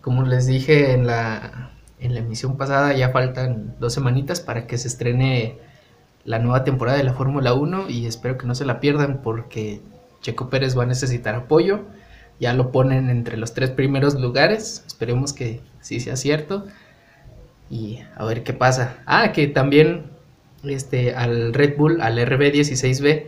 [0.00, 4.78] Como les dije en la, en la emisión pasada, ya faltan dos semanitas para que
[4.78, 5.58] se estrene
[6.24, 9.80] la nueva temporada de la Fórmula 1 y espero que no se la pierdan porque
[10.20, 11.82] Checo Pérez va a necesitar apoyo.
[12.40, 14.82] Ya lo ponen entre los tres primeros lugares.
[14.86, 16.66] Esperemos que sí sea cierto.
[17.70, 18.96] Y a ver qué pasa.
[19.06, 20.10] Ah, que también
[20.64, 23.26] este, al Red Bull, al RB16B,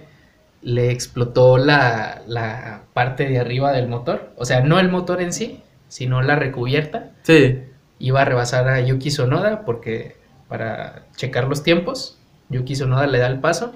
[0.62, 4.32] le explotó la, la parte de arriba del motor.
[4.36, 7.12] O sea, no el motor en sí, sino la recubierta.
[7.22, 7.60] Sí.
[7.98, 10.16] Iba a rebasar a Yuki Sonoda porque
[10.48, 12.18] para checar los tiempos,
[12.50, 13.74] Yuki Sonoda le da el paso.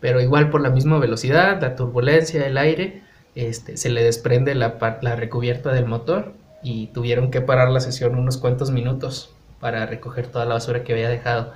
[0.00, 3.02] Pero igual por la misma velocidad, la turbulencia, el aire,
[3.34, 6.32] este, se le desprende la, la recubierta del motor
[6.62, 10.92] y tuvieron que parar la sesión unos cuantos minutos para recoger toda la basura que
[10.92, 11.52] había dejado.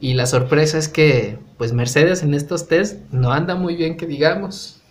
[0.00, 4.06] Y la sorpresa es que, pues Mercedes en estos test no anda muy bien que
[4.06, 4.82] digamos.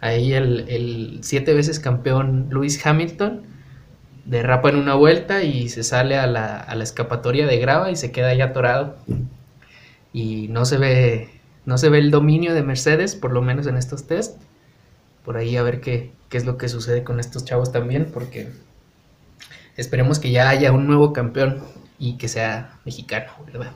[0.00, 3.42] Ahí el, el siete veces campeón Lewis Hamilton
[4.28, 7.96] derrapa en una vuelta y se sale a la, a la escapatoria de grava y
[7.96, 8.96] se queda ahí atorado.
[10.12, 11.30] Y no se ve,
[11.64, 14.40] no se ve el dominio de Mercedes, por lo menos en estos test.
[15.24, 18.48] Por ahí a ver qué, qué es lo que sucede con estos chavos también, porque
[19.76, 21.62] esperemos que ya haya un nuevo campeón
[21.98, 23.72] y que sea mexicano, ¿verdad?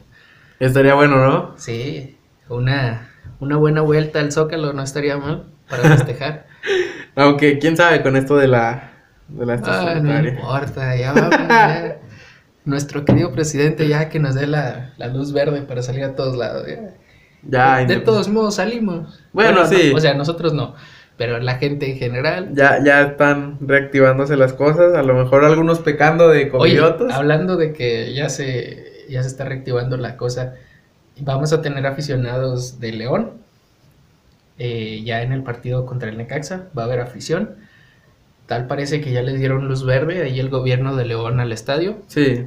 [0.61, 1.55] Estaría bueno, ¿no?
[1.59, 2.17] Sí,
[2.49, 3.11] una,
[3.41, 6.47] una buena vuelta al Zócalo no estaría mal para festejar.
[7.17, 8.92] Aunque, quién sabe con esto de la...
[9.29, 11.31] De la Ah, no importa, ya vamos.
[11.49, 11.99] ya.
[12.65, 16.37] Nuestro querido presidente ya que nos dé la, la luz verde para salir a todos
[16.37, 16.67] lados.
[16.69, 16.95] ya.
[17.43, 19.21] Ya, de, de todos modos salimos.
[19.33, 19.93] Bueno, no, sí.
[19.95, 20.75] o sea, nosotros no,
[21.17, 22.51] pero la gente en general.
[22.55, 27.13] Ya, ya están reactivándose las cosas, a lo mejor algunos pecando de Oye, covidiotas.
[27.13, 30.55] hablando de que ya se, ya se está reactivando la cosa,
[31.21, 33.33] vamos a tener aficionados de León.
[34.59, 37.57] eh, ya en el partido contra el Necaxa va a haber afición.
[38.53, 41.97] Tal parece que ya les dieron luz verde ahí el gobierno de León al estadio.
[42.07, 42.45] Sí,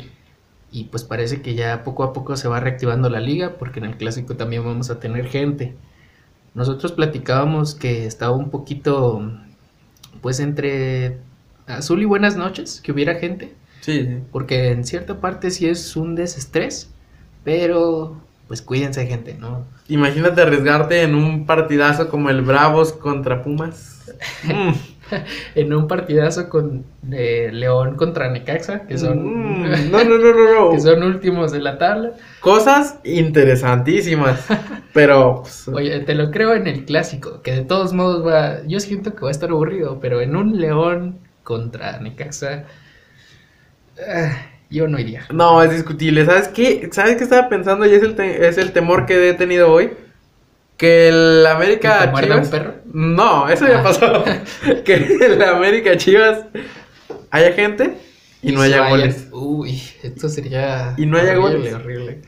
[0.72, 3.86] Y pues parece que ya poco a poco se va reactivando la liga porque en
[3.86, 5.74] el clásico también vamos a tener gente.
[6.54, 9.32] Nosotros platicábamos que estaba un poquito
[10.22, 11.18] pues entre
[11.66, 14.18] azul y buenas noches, que hubiera gente, sí, sí.
[14.32, 16.92] porque en cierta parte sí es un desestrés,
[17.44, 19.66] pero pues cuídense gente, ¿no?
[19.88, 23.94] Imagínate arriesgarte en un partidazo como el Bravos contra Pumas.
[24.44, 24.74] Mm.
[25.56, 30.72] En un partidazo con de León contra Necaxa, que son Mm, No, no, no, no,
[30.72, 32.14] que son últimos de la tabla.
[32.40, 34.46] Cosas interesantísimas.
[34.94, 38.80] Pero, pues, Oye, te lo creo en el clásico, que de todos modos va, yo
[38.80, 42.66] siento que va a estar aburrido, pero en un León contra Necaxa,
[44.08, 44.32] ah,
[44.70, 45.26] yo no iría.
[45.32, 46.26] no, es discutible.
[46.26, 46.90] ¿Sabes qué?
[46.92, 47.86] ¿Sabes qué estaba pensando?
[47.86, 49.92] Y es el, es el temor que he tenido hoy.
[50.78, 52.46] Que el América ¿Que te Chivas.
[52.46, 52.74] un perro?
[52.94, 53.84] No, eso ya Ah.
[53.84, 54.24] pasó.
[54.84, 56.46] que el América Chivas
[57.32, 57.98] haya gente
[58.42, 59.28] y no haya goles.
[59.32, 61.74] Uy, esto sería Y no haya horrible, goles.
[61.74, 62.22] horrible.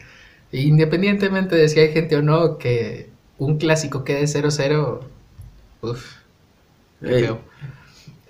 [0.52, 5.02] Independientemente de si hay gente o no, que un clásico quede 0-0,
[5.82, 6.16] uff,
[7.02, 7.24] qué Ey.
[7.26, 7.40] feo.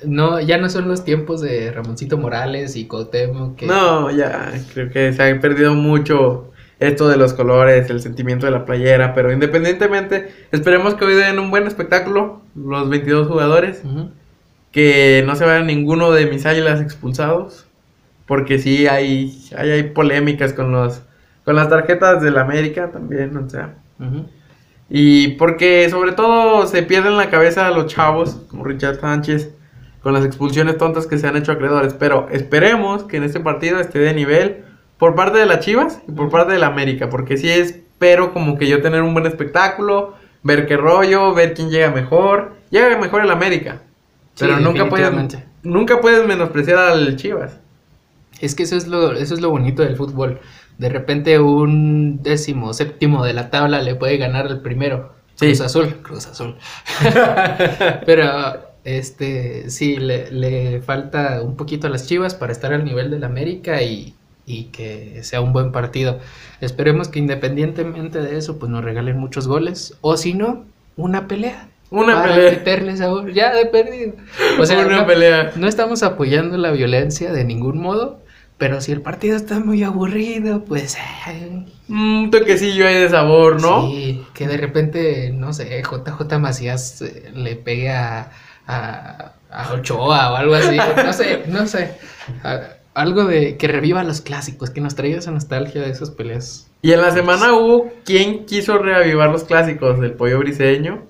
[0.04, 4.92] No, ya no son los tiempos de Ramoncito Morales y Cuauhtémoc que No, ya creo
[4.92, 9.32] que se ha perdido mucho esto de los colores, el sentimiento de la playera, pero
[9.32, 13.82] independientemente, esperemos que hoy den un buen espectáculo los 22 jugadores,
[14.72, 17.66] que no se vayan ninguno de mis águilas expulsados,
[18.26, 21.02] porque sí hay, hay, hay polémicas con los
[21.48, 23.76] con las tarjetas del América también, o sea,
[24.90, 29.54] y porque sobre todo se pierden la cabeza a los chavos, como Richard Sánchez,
[30.02, 31.94] con las expulsiones tontas que se han hecho acreedores.
[31.94, 34.66] Pero esperemos que en este partido esté de nivel
[34.98, 37.10] por parte de las Chivas y por parte de la América.
[37.10, 41.70] Porque sí espero como que yo tener un buen espectáculo, ver qué rollo, ver quién
[41.70, 42.56] llega mejor.
[42.70, 43.82] Llega mejor el América.
[44.36, 47.58] Sí, Pero nunca puedes, nunca puedes menospreciar al Chivas.
[48.40, 50.40] Es que eso es lo, eso es lo bonito del fútbol.
[50.78, 55.14] De repente un décimo séptimo de la tabla le puede ganar al primero.
[55.36, 55.48] Sí.
[55.48, 56.56] Cruz Azul, Cruz Azul.
[58.06, 63.10] Pero este sí, le, le falta un poquito a las Chivas para estar al nivel
[63.10, 64.14] del América y
[64.48, 66.20] y que sea un buen partido.
[66.62, 71.68] Esperemos que independientemente de eso, pues nos regalen muchos goles, o si no, una pelea.
[71.92, 72.52] Una para pelea.
[72.52, 74.14] meterle sabor, ya de perdido.
[74.60, 75.52] O sea, Una no, pelea.
[75.56, 78.20] no estamos apoyando la violencia de ningún modo,
[78.58, 80.98] pero si el partido está muy aburrido, pues...
[81.90, 83.88] Un toquecillo ahí de sabor, ¿no?
[83.88, 88.32] Sí, que de repente, no sé, JJ Macías eh, le pegue a,
[88.68, 90.76] a, a Ochoa o algo así.
[91.06, 91.92] No sé, no sé.
[92.44, 96.68] A- algo de que reviva los clásicos, que nos traiga esa nostalgia de esas peleas.
[96.82, 101.04] Y en la semana hubo quien quiso reavivar los clásicos, el pollo briseño,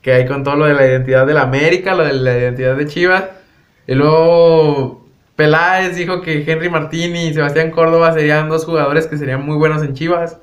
[0.00, 2.74] que hay con todo lo de la identidad de la América, lo de la identidad
[2.74, 3.24] de Chivas.
[3.86, 5.06] Y luego
[5.36, 9.80] Peláez dijo que Henry Martín y Sebastián Córdoba serían dos jugadores que serían muy buenos
[9.84, 10.38] en Chivas.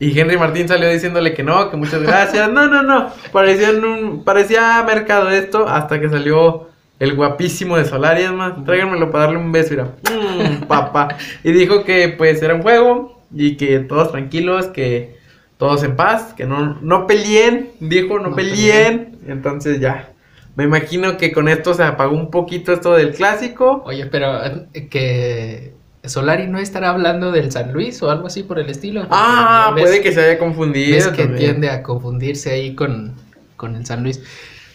[0.00, 2.50] Y Henry Martín salió diciéndole que no, que muchas gracias.
[2.50, 3.12] No, no, no.
[3.30, 6.65] Parecía, un, parecía mercado esto hasta que salió
[6.98, 8.22] el guapísimo de Solari.
[8.22, 9.70] Es más, tráiganmelo para darle un beso.
[9.70, 11.16] Mira, Mm, papá.
[11.44, 15.16] Y dijo que pues era un juego y que todos tranquilos, que
[15.58, 17.70] todos en paz, que no, no peleen.
[17.80, 19.18] Dijo, no, No peleen.
[19.26, 20.10] Entonces ya.
[20.54, 23.82] Me imagino que con esto se apagó un poquito esto del clásico.
[23.84, 24.42] Oye, pero
[24.72, 29.06] eh, que Solari no estará hablando del San Luis o algo así por el estilo.
[29.10, 30.94] Ah, ves- puede que se haya confundido.
[30.94, 31.38] ves que también.
[31.38, 33.12] tiende a confundirse ahí con,
[33.56, 34.22] con el San Luis.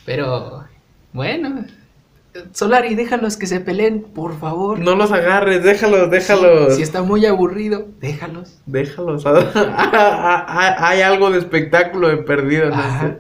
[0.05, 0.65] Pero,
[1.13, 1.65] bueno,
[2.54, 4.80] Solari, déjalos que se peleen, por favor.
[4.80, 6.76] No los agarres, déjalos, déjalos.
[6.76, 8.60] Si está muy aburrido, déjalos.
[8.66, 9.26] Déjalos.
[9.26, 13.18] Hay algo de espectáculo de perdido Ajá.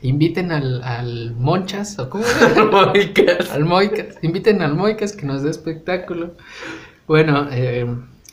[0.00, 2.62] Inviten al, al Monchas, o cómo este.
[2.70, 3.50] Moicas.
[3.50, 4.16] al Moicas.
[4.22, 6.34] Inviten al Moicas que nos dé espectáculo.
[7.08, 7.86] Bueno, eh,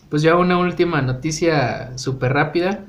[0.10, 2.86] pues ya una última noticia súper rápida.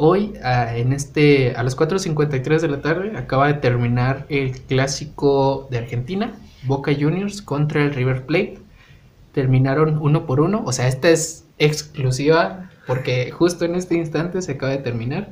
[0.00, 5.66] Hoy, ah, en este, a las 4.53 de la tarde, acaba de terminar el clásico
[5.72, 8.60] de Argentina, Boca Juniors contra el River Plate.
[9.32, 14.52] Terminaron uno por uno, o sea, esta es exclusiva porque justo en este instante se
[14.52, 15.30] acaba de terminar.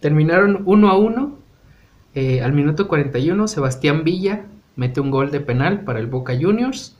[0.00, 1.38] Terminaron uno a uno.
[2.14, 4.44] eh, al minuto 41, Sebastián Villa
[4.76, 6.94] mete un gol de penal para el Boca Juniors.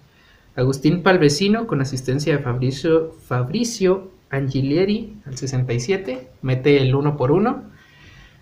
[0.57, 7.63] Agustín Palvesino, con asistencia de Fabricio, Fabricio Angilieri, al 67, mete el 1 por 1.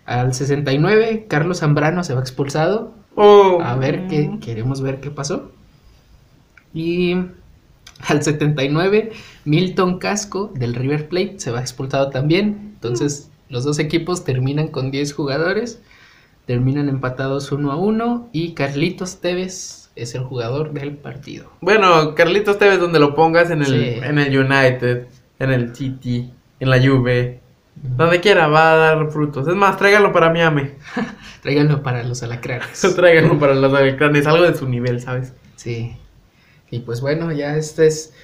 [0.06, 2.94] Al 69, Carlos Zambrano se va expulsado.
[3.14, 3.60] Oh.
[3.62, 5.50] A ver qué, queremos ver qué pasó.
[6.74, 7.16] Y
[8.08, 9.12] al 79,
[9.44, 12.72] Milton Casco del River Plate se va expulsado también.
[12.74, 15.80] Entonces, los dos equipos terminan con 10 jugadores.
[16.44, 18.28] Terminan empatados 1 a 1.
[18.32, 21.50] Y Carlitos Tevez es el jugador del partido.
[21.62, 24.00] Bueno, Carlitos Tevez, donde lo pongas en el, Sí.
[24.02, 25.06] en el United,
[25.38, 27.40] en el City, en la Juve,
[27.76, 29.46] donde quiera, va a dar frutos.
[29.46, 30.70] Es más, tráiganlo para Miami.
[31.42, 32.80] Tráiganlo para los alacranes.
[32.96, 35.34] tráiganlo para los alacranes, algo de su nivel, ¿sabes?
[35.56, 35.96] Sí.
[36.70, 38.14] Y pues bueno, ya este es.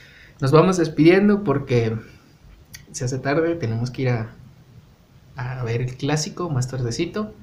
[0.40, 1.96] Nos vamos despidiendo porque
[2.90, 3.54] se hace tarde.
[3.54, 4.30] Tenemos que ir a,
[5.36, 7.34] a ver el clásico más tardecito.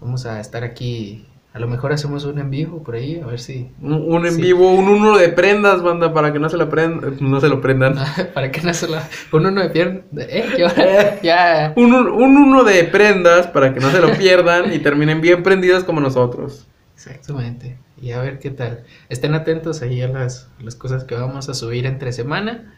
[0.00, 1.26] Vamos a estar aquí.
[1.54, 3.70] A lo mejor hacemos un en vivo por ahí, a ver si.
[3.82, 4.40] Un, un en Sí.
[4.40, 7.16] vivo, un uno de prendas, banda, para que no se lo prendan.
[7.20, 7.94] No se lo prendan.
[8.34, 8.96] Para que no se lo.
[9.32, 10.02] Un uno de.
[10.16, 11.74] Eh, ya.
[11.76, 15.42] Un, un- un uno de prendas para que no se lo pierdan y terminen bien
[15.42, 16.66] prendidos como nosotros.
[16.94, 17.76] Exactamente.
[18.00, 18.84] Y a ver qué tal.
[19.10, 22.72] Estén atentos ahí a las, a las cosas que vamos a subir entre semana.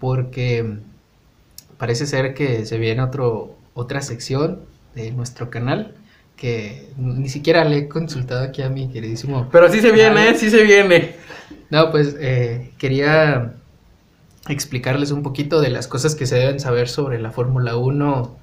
[0.00, 0.78] Porque
[1.78, 4.62] parece ser que se viene otro, otra sección
[4.96, 5.94] de nuestro canal.
[6.36, 9.48] Que ni siquiera le he consultado aquí a mi queridísimo.
[9.50, 10.30] Pero sí se viene.
[10.30, 10.34] ¿eh?
[10.34, 11.16] Sí se viene.
[11.70, 13.54] No, pues eh, quería
[14.48, 18.36] explicarles un poquito de las cosas que se deben saber sobre la Fórmula 1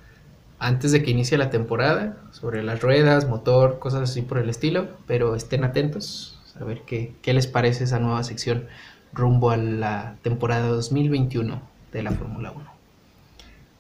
[0.60, 4.88] antes de que inicie la temporada, sobre las ruedas, motor, cosas así por el estilo,
[5.08, 8.68] pero estén atentos a ver qué, qué les parece esa nueva sección
[9.12, 12.64] rumbo a la temporada 2021 de la Fórmula 1.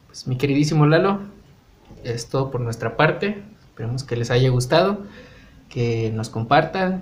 [0.07, 1.22] Pues mi queridísimo Lalo,
[2.03, 3.43] es todo por nuestra parte,
[3.74, 4.99] esperemos que les haya gustado,
[5.67, 7.01] que nos compartan,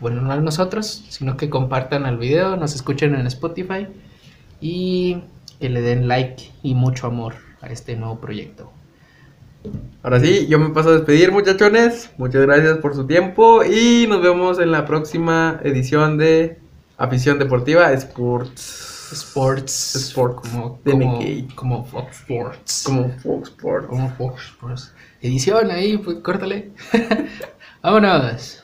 [0.00, 3.88] bueno, no a nosotros, sino que compartan el video, nos escuchen en Spotify
[4.60, 5.22] y
[5.58, 8.70] que le den like y mucho amor a este nuevo proyecto.
[10.02, 12.10] Ahora sí, yo me paso a despedir, muchachones.
[12.18, 16.58] Muchas gracias por su tiempo y nos vemos en la próxima edición de
[16.98, 19.12] Afición Deportiva Sports.
[19.12, 21.18] Sports, Sports, como, como,
[21.54, 22.82] como Fox Sports.
[22.84, 23.86] Como Fox Sports.
[23.88, 24.92] como Fox Sports.
[25.22, 26.72] Edición ahí, pues córtale.
[27.82, 28.62] Vámonos.